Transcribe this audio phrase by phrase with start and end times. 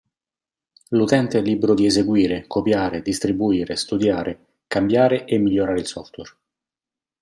[0.87, 6.31] L'utente è libero di eseguire, copiare, distribuire, studiare, cambiare e migliorare il software.